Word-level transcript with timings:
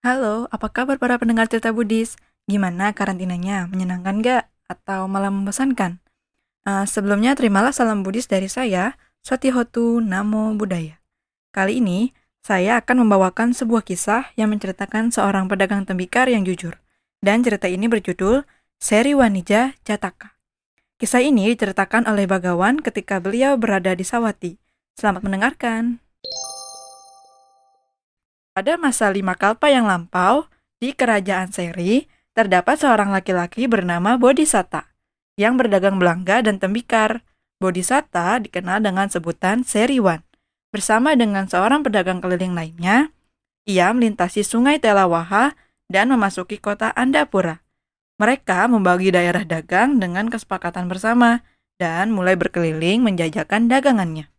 Halo, 0.00 0.48
apa 0.48 0.72
kabar 0.72 0.96
para 0.96 1.20
pendengar 1.20 1.44
cerita 1.52 1.76
Budis? 1.76 2.16
Gimana 2.48 2.96
karantinanya? 2.96 3.68
Menyenangkan 3.68 4.24
gak? 4.24 4.48
Atau 4.64 5.04
malah 5.12 5.28
membosankan? 5.28 6.00
Uh, 6.64 6.88
sebelumnya 6.88 7.36
terimalah 7.36 7.68
salam 7.68 8.00
Budis 8.00 8.24
dari 8.24 8.48
saya, 8.48 8.96
Swatihotu 9.20 10.00
Namo 10.00 10.56
Buddhaya. 10.56 11.04
Kali 11.52 11.84
ini, 11.84 12.16
saya 12.40 12.80
akan 12.80 13.04
membawakan 13.04 13.52
sebuah 13.52 13.84
kisah 13.84 14.32
yang 14.40 14.48
menceritakan 14.56 15.12
seorang 15.12 15.52
pedagang 15.52 15.84
tembikar 15.84 16.32
yang 16.32 16.48
jujur. 16.48 16.80
Dan 17.20 17.44
cerita 17.44 17.68
ini 17.68 17.84
berjudul 17.84 18.48
Seri 18.80 19.12
Wanija 19.12 19.76
Jataka. 19.84 20.32
Kisah 20.96 21.20
ini 21.20 21.52
diceritakan 21.52 22.08
oleh 22.08 22.24
Bagawan 22.24 22.80
ketika 22.80 23.20
beliau 23.20 23.60
berada 23.60 23.92
di 23.92 24.08
Sawati. 24.08 24.56
Selamat 24.96 25.28
mendengarkan. 25.28 26.00
Pada 28.50 28.74
masa 28.74 29.06
lima 29.14 29.38
kalpa 29.38 29.70
yang 29.70 29.86
lampau, 29.86 30.50
di 30.82 30.90
kerajaan 30.90 31.54
Seri, 31.54 32.10
terdapat 32.34 32.80
seorang 32.82 33.14
laki-laki 33.14 33.70
bernama 33.70 34.18
Bodhisatta 34.18 34.90
yang 35.38 35.54
berdagang 35.54 36.00
belangga 36.00 36.42
dan 36.42 36.58
tembikar. 36.58 37.22
Bodhisatta 37.60 38.40
dikenal 38.40 38.80
dengan 38.80 39.12
sebutan 39.12 39.62
Seriwan. 39.68 40.24
Bersama 40.72 41.12
dengan 41.12 41.44
seorang 41.44 41.84
pedagang 41.84 42.24
keliling 42.24 42.56
lainnya, 42.56 43.12
ia 43.68 43.92
melintasi 43.92 44.40
sungai 44.40 44.80
Telawaha 44.80 45.52
dan 45.92 46.08
memasuki 46.08 46.56
kota 46.56 46.88
Andapura. 46.96 47.60
Mereka 48.16 48.64
membagi 48.72 49.12
daerah 49.12 49.44
dagang 49.44 50.00
dengan 50.00 50.32
kesepakatan 50.32 50.88
bersama 50.88 51.44
dan 51.76 52.16
mulai 52.16 52.32
berkeliling 52.40 53.04
menjajakan 53.04 53.68
dagangannya. 53.68 54.32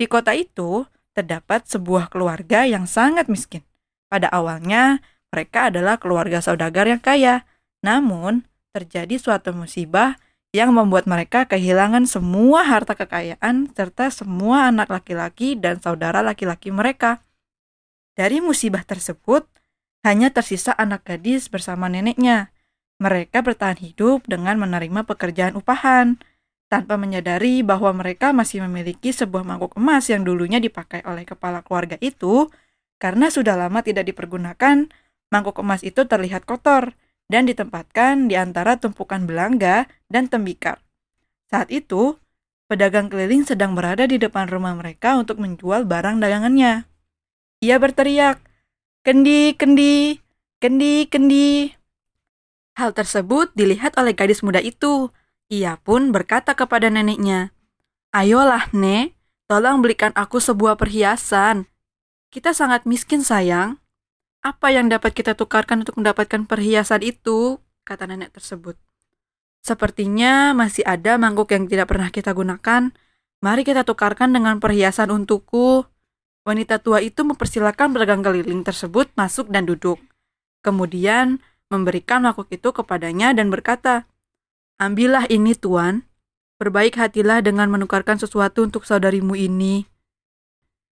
Di 0.00 0.08
kota 0.08 0.32
itu, 0.32 0.88
terdapat 1.18 1.66
sebuah 1.66 2.06
keluarga 2.14 2.62
yang 2.62 2.86
sangat 2.86 3.26
miskin. 3.26 3.66
Pada 4.06 4.30
awalnya, 4.30 5.02
mereka 5.34 5.74
adalah 5.74 5.98
keluarga 5.98 6.38
saudagar 6.38 6.86
yang 6.86 7.02
kaya. 7.02 7.42
Namun, 7.82 8.46
terjadi 8.70 9.18
suatu 9.18 9.50
musibah 9.50 10.14
yang 10.54 10.70
membuat 10.70 11.10
mereka 11.10 11.44
kehilangan 11.44 12.06
semua 12.06 12.64
harta 12.64 12.94
kekayaan 12.94 13.74
serta 13.74 14.08
semua 14.08 14.70
anak 14.70 14.88
laki-laki 14.88 15.58
dan 15.58 15.82
saudara 15.82 16.22
laki-laki 16.22 16.70
mereka. 16.70 17.20
Dari 18.16 18.38
musibah 18.38 18.86
tersebut, 18.86 19.44
hanya 20.06 20.30
tersisa 20.32 20.72
anak 20.78 21.04
gadis 21.04 21.50
bersama 21.50 21.90
neneknya. 21.90 22.54
Mereka 23.02 23.44
bertahan 23.44 23.78
hidup 23.78 24.26
dengan 24.26 24.58
menerima 24.58 25.04
pekerjaan 25.04 25.54
upahan 25.58 26.18
tanpa 26.68 27.00
menyadari 27.00 27.64
bahwa 27.64 27.90
mereka 27.96 28.36
masih 28.36 28.60
memiliki 28.68 29.10
sebuah 29.12 29.44
mangkuk 29.44 29.74
emas 29.80 30.08
yang 30.12 30.22
dulunya 30.22 30.60
dipakai 30.60 31.00
oleh 31.08 31.24
kepala 31.24 31.64
keluarga 31.64 31.96
itu, 32.04 32.52
karena 33.00 33.32
sudah 33.32 33.56
lama 33.56 33.80
tidak 33.80 34.04
dipergunakan, 34.08 34.92
mangkuk 35.32 35.56
emas 35.64 35.80
itu 35.80 36.04
terlihat 36.04 36.44
kotor 36.44 36.92
dan 37.28 37.48
ditempatkan 37.48 38.28
di 38.28 38.36
antara 38.36 38.76
tumpukan 38.76 39.24
belangga 39.24 39.88
dan 40.12 40.28
tembikar. 40.28 40.80
Saat 41.48 41.72
itu, 41.72 42.20
pedagang 42.68 43.08
keliling 43.08 43.48
sedang 43.48 43.72
berada 43.72 44.04
di 44.04 44.20
depan 44.20 44.48
rumah 44.48 44.76
mereka 44.76 45.16
untuk 45.16 45.40
menjual 45.40 45.88
barang 45.88 46.20
dagangannya. 46.20 46.84
Ia 47.64 47.76
berteriak, 47.80 48.44
"Kendi, 49.04 49.56
kendi, 49.56 50.20
kendi, 50.60 51.08
kendi!" 51.08 51.72
Hal 52.76 52.92
tersebut 52.92 53.50
dilihat 53.56 53.96
oleh 53.96 54.12
gadis 54.12 54.44
muda 54.44 54.60
itu 54.60 55.10
ia 55.48 55.80
pun 55.80 56.12
berkata 56.12 56.52
kepada 56.52 56.92
neneknya, 56.92 57.52
Ayolah, 58.12 58.72
Nek, 58.72 59.16
tolong 59.48 59.84
belikan 59.84 60.12
aku 60.16 60.40
sebuah 60.40 60.80
perhiasan. 60.80 61.68
Kita 62.28 62.52
sangat 62.52 62.84
miskin, 62.84 63.24
sayang. 63.24 63.80
Apa 64.44 64.72
yang 64.72 64.92
dapat 64.92 65.16
kita 65.16 65.36
tukarkan 65.36 65.84
untuk 65.84 65.96
mendapatkan 66.00 66.44
perhiasan 66.44 67.04
itu? 67.04 67.60
kata 67.88 68.04
nenek 68.04 68.36
tersebut. 68.36 68.76
Sepertinya 69.64 70.52
masih 70.52 70.84
ada 70.84 71.16
mangkuk 71.16 71.48
yang 71.56 71.64
tidak 71.64 71.88
pernah 71.88 72.12
kita 72.12 72.36
gunakan. 72.36 72.92
Mari 73.40 73.62
kita 73.64 73.88
tukarkan 73.88 74.36
dengan 74.36 74.60
perhiasan 74.60 75.08
untukku. 75.08 75.88
Wanita 76.44 76.80
tua 76.84 77.00
itu 77.00 77.24
mempersilahkan 77.24 77.92
pedagang 77.92 78.20
keliling 78.20 78.60
tersebut 78.64 79.08
masuk 79.16 79.48
dan 79.48 79.64
duduk. 79.64 79.96
Kemudian 80.60 81.40
memberikan 81.72 82.24
mangkuk 82.24 82.48
itu 82.52 82.72
kepadanya 82.72 83.32
dan 83.32 83.48
berkata, 83.48 84.08
Ambillah 84.78 85.26
ini, 85.26 85.58
Tuan. 85.58 86.06
Berbaik 86.62 86.94
hatilah 86.94 87.42
dengan 87.42 87.66
menukarkan 87.66 88.14
sesuatu 88.14 88.62
untuk 88.62 88.86
saudarimu 88.86 89.34
ini. 89.34 89.90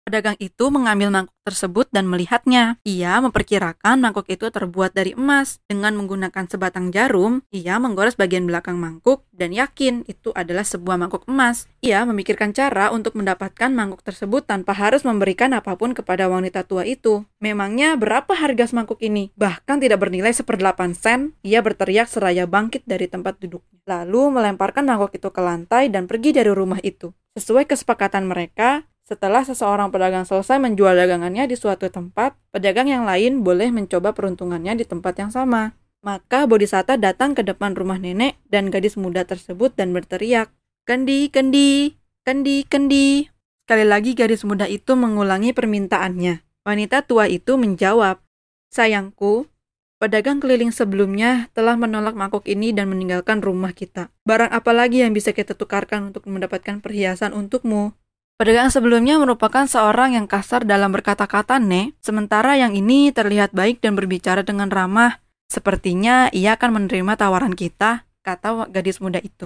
Pedagang 0.02 0.34
itu 0.42 0.74
mengambil 0.74 1.14
mangkuk 1.14 1.38
tersebut 1.46 1.86
dan 1.94 2.10
melihatnya. 2.10 2.82
Ia 2.82 3.22
memperkirakan 3.22 4.02
mangkuk 4.02 4.26
itu 4.34 4.50
terbuat 4.50 4.98
dari 4.98 5.14
emas. 5.14 5.62
Dengan 5.70 5.94
menggunakan 5.94 6.50
sebatang 6.50 6.90
jarum, 6.90 7.46
ia 7.54 7.78
menggores 7.78 8.18
bagian 8.18 8.50
belakang 8.50 8.82
mangkuk 8.82 9.30
dan 9.30 9.54
yakin 9.54 10.02
itu 10.10 10.34
adalah 10.34 10.66
sebuah 10.66 10.98
mangkuk 10.98 11.30
emas. 11.30 11.70
Ia 11.86 12.02
memikirkan 12.10 12.50
cara 12.50 12.90
untuk 12.90 13.14
mendapatkan 13.14 13.70
mangkuk 13.70 14.02
tersebut 14.02 14.50
tanpa 14.50 14.74
harus 14.74 15.06
memberikan 15.06 15.54
apa 15.54 15.78
pun 15.78 15.94
kepada 15.94 16.26
wanita 16.26 16.66
tua 16.66 16.82
itu. 16.82 17.22
Memangnya 17.38 17.94
berapa 17.94 18.34
harga 18.34 18.74
mangkuk 18.74 19.06
ini? 19.06 19.30
Bahkan 19.38 19.86
tidak 19.86 20.02
bernilai 20.02 20.34
seperdelapan 20.34 20.98
sen. 20.98 21.38
Ia 21.46 21.62
berteriak 21.62 22.10
seraya 22.10 22.50
bangkit 22.50 22.90
dari 22.90 23.06
tempat 23.06 23.38
duduknya. 23.38 23.78
Lalu 23.86 24.34
melemparkan 24.34 24.82
mangkuk 24.82 25.14
itu 25.14 25.30
ke 25.30 25.42
lantai 25.46 25.94
dan 25.94 26.10
pergi 26.10 26.34
dari 26.34 26.50
rumah 26.50 26.82
itu. 26.82 27.14
Sesuai 27.32 27.64
kesepakatan 27.64 28.28
mereka, 28.28 28.84
setelah 29.12 29.44
seseorang 29.44 29.92
pedagang 29.92 30.24
selesai 30.24 30.56
menjual 30.56 30.96
dagangannya 30.96 31.44
di 31.44 31.60
suatu 31.60 31.92
tempat, 31.92 32.32
pedagang 32.56 32.88
yang 32.88 33.04
lain 33.04 33.44
boleh 33.44 33.68
mencoba 33.68 34.16
peruntungannya 34.16 34.80
di 34.80 34.88
tempat 34.88 35.20
yang 35.20 35.28
sama. 35.36 35.76
Maka 36.00 36.48
Bodhisatta 36.48 36.96
datang 36.96 37.36
ke 37.36 37.44
depan 37.44 37.76
rumah 37.76 38.00
nenek 38.00 38.40
dan 38.48 38.72
gadis 38.72 38.96
muda 38.96 39.28
tersebut 39.28 39.76
dan 39.76 39.92
berteriak, 39.92 40.48
Kendi, 40.88 41.28
kendi, 41.28 42.00
kendi, 42.24 42.64
kendi. 42.64 43.28
Sekali 43.68 43.84
lagi 43.84 44.16
gadis 44.16 44.48
muda 44.48 44.64
itu 44.66 44.96
mengulangi 44.96 45.52
permintaannya. 45.52 46.64
Wanita 46.64 47.04
tua 47.04 47.28
itu 47.28 47.60
menjawab, 47.60 48.24
Sayangku, 48.72 49.52
pedagang 50.00 50.40
keliling 50.40 50.72
sebelumnya 50.72 51.52
telah 51.52 51.76
menolak 51.76 52.16
mangkuk 52.16 52.48
ini 52.48 52.72
dan 52.72 52.88
meninggalkan 52.88 53.44
rumah 53.44 53.76
kita. 53.76 54.08
Barang 54.24 54.50
apa 54.50 54.72
lagi 54.72 55.04
yang 55.04 55.12
bisa 55.12 55.36
kita 55.36 55.54
tukarkan 55.54 56.16
untuk 56.16 56.26
mendapatkan 56.32 56.80
perhiasan 56.80 57.36
untukmu? 57.36 57.92
Pedagang 58.42 58.74
sebelumnya 58.74 59.22
merupakan 59.22 59.70
seorang 59.70 60.18
yang 60.18 60.26
kasar 60.26 60.66
dalam 60.66 60.90
berkata-kata, 60.90 61.62
Ne, 61.62 61.94
sementara 62.02 62.58
yang 62.58 62.74
ini 62.74 63.14
terlihat 63.14 63.54
baik 63.54 63.86
dan 63.86 63.94
berbicara 63.94 64.42
dengan 64.42 64.74
ramah. 64.74 65.22
Sepertinya 65.46 66.26
ia 66.34 66.58
akan 66.58 66.74
menerima 66.74 67.22
tawaran 67.22 67.54
kita, 67.54 68.10
kata 68.26 68.66
gadis 68.74 68.98
muda 68.98 69.22
itu. 69.22 69.46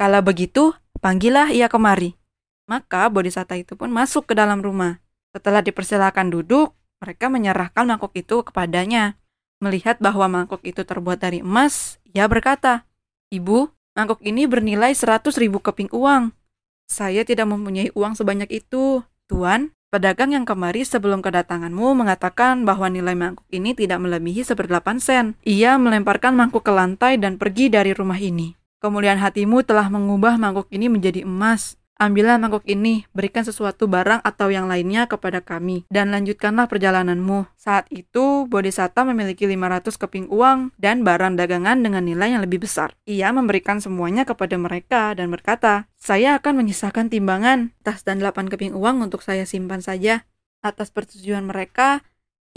Kalau 0.00 0.24
begitu, 0.24 0.72
panggillah 1.04 1.52
ia 1.52 1.68
kemari. 1.68 2.16
Maka 2.64 3.12
Bodhisatta 3.12 3.52
itu 3.52 3.76
pun 3.76 3.92
masuk 3.92 4.24
ke 4.24 4.32
dalam 4.32 4.64
rumah. 4.64 4.96
Setelah 5.36 5.60
dipersilakan 5.60 6.32
duduk, 6.32 6.72
mereka 7.04 7.28
menyerahkan 7.28 7.84
mangkuk 7.84 8.16
itu 8.16 8.40
kepadanya. 8.48 9.20
Melihat 9.60 10.00
bahwa 10.00 10.24
mangkuk 10.40 10.64
itu 10.64 10.88
terbuat 10.88 11.20
dari 11.20 11.44
emas, 11.44 12.00
ia 12.16 12.24
berkata, 12.32 12.88
Ibu, 13.28 13.68
mangkuk 13.92 14.24
ini 14.24 14.48
bernilai 14.48 14.96
seratus 14.96 15.36
ribu 15.36 15.60
keping 15.60 15.92
uang. 15.92 16.32
Saya 16.92 17.24
tidak 17.24 17.48
mempunyai 17.48 17.88
uang 17.96 18.12
sebanyak 18.12 18.52
itu. 18.52 19.00
Tuan, 19.24 19.72
pedagang 19.88 20.36
yang 20.36 20.44
kemari 20.44 20.84
sebelum 20.84 21.24
kedatanganmu 21.24 21.96
mengatakan 21.96 22.68
bahwa 22.68 22.92
nilai 22.92 23.16
mangkuk 23.16 23.48
ini 23.48 23.72
tidak 23.72 23.96
melebihi 24.04 24.44
seperdelapan 24.44 25.00
sen. 25.00 25.26
Ia 25.48 25.80
melemparkan 25.80 26.36
mangkuk 26.36 26.60
ke 26.60 26.68
lantai 26.68 27.16
dan 27.16 27.40
pergi 27.40 27.72
dari 27.72 27.96
rumah 27.96 28.20
ini. 28.20 28.52
Kemudian 28.84 29.16
hatimu 29.16 29.64
telah 29.64 29.88
mengubah 29.88 30.36
mangkuk 30.36 30.68
ini 30.68 30.92
menjadi 30.92 31.24
emas. 31.24 31.80
Ambillah 32.02 32.34
mangkuk 32.34 32.66
ini, 32.66 33.06
berikan 33.14 33.46
sesuatu 33.46 33.86
barang 33.86 34.26
atau 34.26 34.50
yang 34.50 34.66
lainnya 34.66 35.06
kepada 35.06 35.38
kami, 35.38 35.86
dan 35.86 36.10
lanjutkanlah 36.10 36.66
perjalananmu. 36.66 37.46
Saat 37.54 37.86
itu, 37.94 38.50
Bodhisatta 38.50 39.06
memiliki 39.06 39.46
500 39.46 39.94
keping 40.02 40.26
uang 40.26 40.74
dan 40.82 41.06
barang 41.06 41.38
dagangan 41.38 41.78
dengan 41.78 42.02
nilai 42.02 42.34
yang 42.34 42.42
lebih 42.42 42.66
besar. 42.66 42.98
Ia 43.06 43.30
memberikan 43.30 43.78
semuanya 43.78 44.26
kepada 44.26 44.58
mereka 44.58 45.14
dan 45.14 45.30
berkata, 45.30 45.86
saya 45.94 46.42
akan 46.42 46.66
menyisakan 46.66 47.06
timbangan, 47.06 47.70
tas 47.86 48.02
dan 48.02 48.18
8 48.18 48.50
keping 48.50 48.74
uang 48.74 49.06
untuk 49.06 49.22
saya 49.22 49.46
simpan 49.46 49.78
saja. 49.78 50.26
Atas 50.58 50.90
persetujuan 50.90 51.46
mereka, 51.46 52.02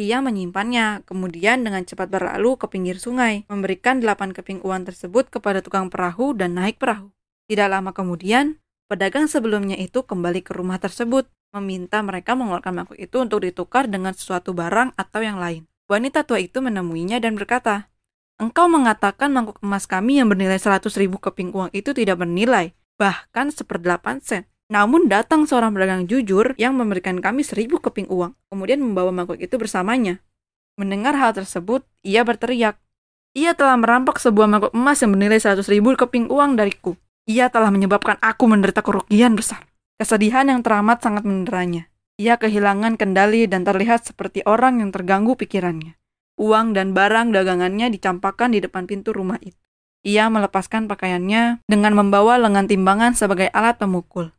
ia 0.02 0.26
menyimpannya, 0.26 1.06
kemudian 1.06 1.62
dengan 1.62 1.86
cepat 1.86 2.10
berlalu 2.10 2.58
ke 2.58 2.66
pinggir 2.66 2.98
sungai, 2.98 3.46
memberikan 3.46 4.02
8 4.02 4.34
keping 4.34 4.66
uang 4.66 4.90
tersebut 4.90 5.30
kepada 5.30 5.62
tukang 5.62 5.94
perahu 5.94 6.34
dan 6.34 6.58
naik 6.58 6.82
perahu. 6.82 7.14
Tidak 7.46 7.70
lama 7.70 7.94
kemudian, 7.94 8.58
Pedagang 8.86 9.26
sebelumnya 9.26 9.74
itu 9.82 10.06
kembali 10.06 10.46
ke 10.46 10.54
rumah 10.54 10.78
tersebut, 10.78 11.26
meminta 11.58 12.06
mereka 12.06 12.38
mengeluarkan 12.38 12.86
mangkuk 12.86 13.00
itu 13.02 13.18
untuk 13.18 13.42
ditukar 13.42 13.90
dengan 13.90 14.14
sesuatu 14.14 14.54
barang 14.54 14.94
atau 14.94 15.26
yang 15.26 15.42
lain. 15.42 15.66
Wanita 15.90 16.22
tua 16.22 16.38
itu 16.38 16.62
menemuinya 16.62 17.18
dan 17.18 17.34
berkata, 17.34 17.90
Engkau 18.38 18.70
mengatakan 18.70 19.34
mangkuk 19.34 19.58
emas 19.66 19.90
kami 19.90 20.22
yang 20.22 20.30
bernilai 20.30 20.62
100 20.62 20.86
ribu 21.02 21.18
keping 21.18 21.50
uang 21.56 21.74
itu 21.74 21.98
tidak 21.98 22.22
bernilai, 22.22 22.78
bahkan 23.02 23.50
seperdelapan 23.50 24.22
sen. 24.22 24.46
Namun 24.70 25.10
datang 25.10 25.50
seorang 25.50 25.74
pedagang 25.74 26.06
jujur 26.06 26.54
yang 26.58 26.78
memberikan 26.78 27.22
kami 27.22 27.42
seribu 27.42 27.82
keping 27.82 28.06
uang, 28.10 28.38
kemudian 28.54 28.82
membawa 28.82 29.10
mangkuk 29.10 29.42
itu 29.42 29.58
bersamanya. 29.58 30.22
Mendengar 30.78 31.18
hal 31.18 31.34
tersebut, 31.34 31.88
ia 32.06 32.22
berteriak. 32.22 32.78
Ia 33.34 33.58
telah 33.58 33.78
merampok 33.82 34.22
sebuah 34.22 34.46
mangkuk 34.46 34.74
emas 34.78 35.02
yang 35.02 35.16
bernilai 35.16 35.42
100 35.42 35.66
ribu 35.74 35.96
keping 35.98 36.30
uang 36.30 36.60
dariku. 36.60 36.94
Ia 37.26 37.50
telah 37.50 37.74
menyebabkan 37.74 38.22
aku 38.22 38.46
menderita 38.46 38.86
kerugian 38.86 39.34
besar. 39.34 39.66
Kesedihan 39.98 40.46
yang 40.46 40.62
teramat 40.62 41.02
sangat 41.02 41.26
menderanya. 41.26 41.90
Ia 42.22 42.38
kehilangan 42.38 43.02
kendali 43.02 43.50
dan 43.50 43.66
terlihat 43.66 44.06
seperti 44.06 44.46
orang 44.46 44.78
yang 44.78 44.94
terganggu 44.94 45.34
pikirannya. 45.34 45.98
Uang 46.38 46.78
dan 46.78 46.94
barang 46.94 47.34
dagangannya 47.34 47.90
dicampakkan 47.90 48.54
di 48.54 48.62
depan 48.62 48.86
pintu 48.86 49.10
rumah 49.10 49.42
itu. 49.42 49.58
Ia 50.06 50.30
melepaskan 50.30 50.86
pakaiannya 50.86 51.66
dengan 51.66 51.98
membawa 51.98 52.38
lengan 52.38 52.70
timbangan 52.70 53.18
sebagai 53.18 53.50
alat 53.50 53.82
pemukul. 53.82 54.30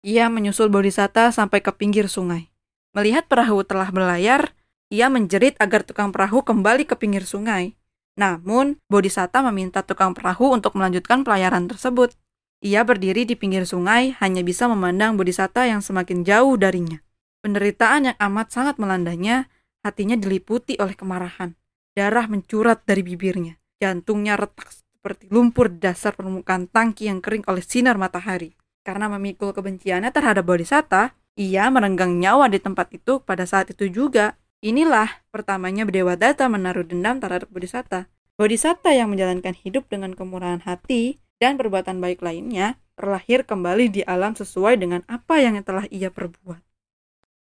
Ia 0.00 0.32
menyusul 0.32 0.72
Bodhisatta 0.72 1.28
sampai 1.28 1.60
ke 1.60 1.76
pinggir 1.76 2.08
sungai. 2.08 2.48
Melihat 2.96 3.28
perahu 3.28 3.60
telah 3.68 3.92
berlayar, 3.92 4.56
ia 4.88 5.12
menjerit 5.12 5.60
agar 5.60 5.84
tukang 5.84 6.08
perahu 6.08 6.40
kembali 6.40 6.88
ke 6.88 6.96
pinggir 6.96 7.28
sungai. 7.28 7.76
Namun, 8.16 8.80
Bodhisatta 8.88 9.44
meminta 9.44 9.84
tukang 9.84 10.16
perahu 10.16 10.56
untuk 10.56 10.72
melanjutkan 10.72 11.20
pelayaran 11.20 11.68
tersebut. 11.68 12.16
Ia 12.60 12.84
berdiri 12.84 13.24
di 13.24 13.40
pinggir 13.40 13.64
sungai, 13.64 14.12
hanya 14.20 14.44
bisa 14.44 14.68
memandang 14.68 15.16
Bodhisatta 15.16 15.64
yang 15.64 15.80
semakin 15.80 16.28
jauh 16.28 16.60
darinya. 16.60 17.00
Penderitaan 17.40 18.12
yang 18.12 18.16
amat 18.20 18.52
sangat 18.52 18.76
melandanya, 18.76 19.48
hatinya 19.80 20.12
diliputi 20.12 20.76
oleh 20.76 20.92
kemarahan. 20.92 21.56
Darah 21.96 22.28
mencurat 22.28 22.84
dari 22.84 23.00
bibirnya. 23.00 23.56
Jantungnya 23.80 24.36
retak 24.36 24.76
seperti 24.76 25.32
lumpur 25.32 25.72
dasar 25.72 26.12
permukaan 26.12 26.68
tangki 26.68 27.08
yang 27.08 27.24
kering 27.24 27.48
oleh 27.48 27.64
sinar 27.64 27.96
matahari. 27.96 28.52
Karena 28.84 29.08
memikul 29.08 29.56
kebenciannya 29.56 30.12
terhadap 30.12 30.44
Bodhisatta, 30.44 31.16
ia 31.40 31.64
merenggang 31.72 32.20
nyawa 32.20 32.52
di 32.52 32.60
tempat 32.60 32.92
itu 32.92 33.24
pada 33.24 33.48
saat 33.48 33.72
itu 33.72 33.88
juga. 33.88 34.36
Inilah 34.60 35.24
pertamanya 35.32 35.88
Dewa 35.88 36.12
Data 36.12 36.44
menaruh 36.44 36.84
dendam 36.84 37.24
terhadap 37.24 37.48
Bodhisatta. 37.48 38.12
Bodhisatta 38.36 38.92
yang 38.92 39.08
menjalankan 39.08 39.56
hidup 39.56 39.88
dengan 39.88 40.12
kemurahan 40.12 40.60
hati 40.68 41.16
dan 41.40 41.56
perbuatan 41.56 41.98
baik 41.98 42.20
lainnya 42.20 42.76
terlahir 42.94 43.48
kembali 43.48 43.88
di 43.88 44.00
alam 44.04 44.36
sesuai 44.36 44.76
dengan 44.76 45.00
apa 45.08 45.40
yang 45.40 45.56
telah 45.64 45.88
ia 45.88 46.12
perbuat. 46.12 46.60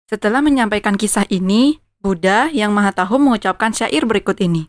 Setelah 0.06 0.44
menyampaikan 0.44 1.00
kisah 1.00 1.24
ini, 1.32 1.80
Buddha 1.98 2.52
yang 2.52 2.70
Maha 2.70 2.92
Tahu 2.92 3.16
mengucapkan 3.18 3.72
syair 3.72 4.04
berikut 4.04 4.38
ini. 4.38 4.68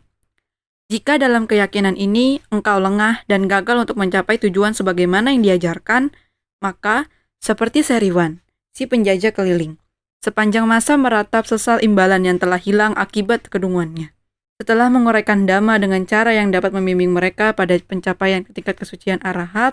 Jika 0.90 1.20
dalam 1.20 1.46
keyakinan 1.46 1.94
ini 1.94 2.42
engkau 2.50 2.82
lengah 2.82 3.22
dan 3.30 3.46
gagal 3.46 3.86
untuk 3.86 4.00
mencapai 4.00 4.42
tujuan 4.42 4.74
sebagaimana 4.74 5.30
yang 5.30 5.46
diajarkan, 5.46 6.10
maka 6.58 7.06
seperti 7.38 7.86
Seriwan, 7.86 8.42
si 8.74 8.90
penjajah 8.90 9.30
keliling, 9.30 9.78
Sepanjang 10.20 10.68
masa 10.68 11.00
meratap 11.00 11.48
sesal 11.48 11.80
imbalan 11.80 12.28
yang 12.28 12.36
telah 12.36 12.60
hilang 12.60 12.92
akibat 12.92 13.48
kedunguannya. 13.48 14.12
Setelah 14.60 14.92
menguraikan 14.92 15.48
dhamma 15.48 15.80
dengan 15.80 16.04
cara 16.04 16.36
yang 16.36 16.52
dapat 16.52 16.76
membimbing 16.76 17.16
mereka 17.16 17.56
pada 17.56 17.80
pencapaian 17.80 18.44
tingkat 18.44 18.76
kesucian 18.76 19.16
arahat, 19.24 19.72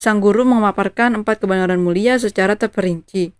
sang 0.00 0.24
guru 0.24 0.48
memaparkan 0.48 1.20
empat 1.20 1.44
kebenaran 1.44 1.84
mulia 1.84 2.16
secara 2.16 2.56
terperinci. 2.56 3.36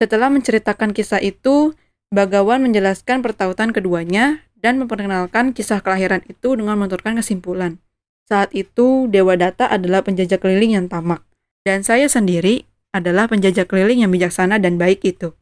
Setelah 0.00 0.32
menceritakan 0.32 0.96
kisah 0.96 1.20
itu, 1.20 1.76
Bagawan 2.14 2.62
menjelaskan 2.62 3.26
pertautan 3.26 3.74
keduanya 3.74 4.46
dan 4.62 4.78
memperkenalkan 4.78 5.50
kisah 5.50 5.82
kelahiran 5.82 6.22
itu 6.30 6.54
dengan 6.54 6.78
menentukan 6.78 7.18
kesimpulan. 7.18 7.82
Saat 8.30 8.54
itu, 8.54 9.10
Dewa 9.10 9.34
Data 9.34 9.66
adalah 9.66 10.06
penjajah 10.06 10.38
keliling 10.38 10.78
yang 10.78 10.86
tamak, 10.86 11.26
dan 11.66 11.82
saya 11.82 12.06
sendiri 12.06 12.70
adalah 12.94 13.26
penjajah 13.26 13.66
keliling 13.66 14.06
yang 14.06 14.14
bijaksana 14.14 14.62
dan 14.62 14.78
baik 14.78 15.02
itu. 15.02 15.34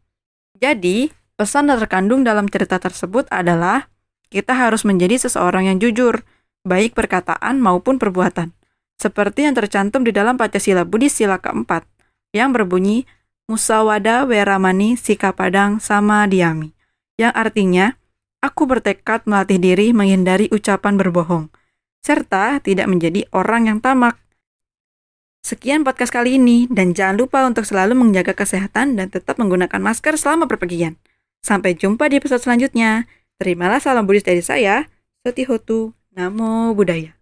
Jadi, 0.65 1.13
pesan 1.37 1.69
terkandung 1.69 2.25
dalam 2.25 2.49
cerita 2.49 2.81
tersebut 2.81 3.29
adalah 3.29 3.92
kita 4.33 4.57
harus 4.57 4.89
menjadi 4.89 5.21
seseorang 5.21 5.69
yang 5.69 5.77
jujur, 5.77 6.25
baik 6.65 6.97
perkataan 6.97 7.61
maupun 7.61 8.01
perbuatan. 8.01 8.57
Seperti 8.97 9.45
yang 9.45 9.53
tercantum 9.53 10.09
di 10.09 10.17
dalam 10.17 10.41
Pancasila 10.41 10.89
Buddhis 10.89 11.13
sila 11.13 11.37
keempat, 11.37 11.85
yang 12.33 12.57
berbunyi 12.57 13.05
Musawada 13.51 14.25
Weramani 14.25 14.97
Sikapadang 14.97 15.77
Sama 15.83 16.25
Diami, 16.25 16.73
yang 17.21 17.37
artinya, 17.37 18.01
aku 18.41 18.65
bertekad 18.65 19.29
melatih 19.29 19.61
diri 19.61 19.93
menghindari 19.93 20.49
ucapan 20.49 20.97
berbohong, 20.97 21.53
serta 22.01 22.57
tidak 22.65 22.89
menjadi 22.89 23.29
orang 23.37 23.69
yang 23.69 23.79
tamak. 23.85 24.17
Sekian 25.43 25.83
podcast 25.83 26.15
kali 26.15 26.39
ini, 26.39 26.71
dan 26.71 26.95
jangan 26.95 27.19
lupa 27.19 27.43
untuk 27.43 27.67
selalu 27.67 27.99
menjaga 27.99 28.33
kesehatan 28.33 28.95
dan 28.95 29.11
tetap 29.11 29.43
menggunakan 29.43 29.83
masker 29.83 30.15
selama 30.15 30.47
berpergian. 30.47 30.95
Sampai 31.43 31.75
jumpa 31.75 32.07
di 32.07 32.23
episode 32.23 32.39
selanjutnya. 32.39 33.11
Terimalah 33.43 33.83
salam 33.83 34.07
Buddhis 34.07 34.23
dari 34.23 34.39
saya, 34.39 34.87
Setihotu 35.27 35.99
Namo 36.15 36.71
Buddhaya. 36.79 37.19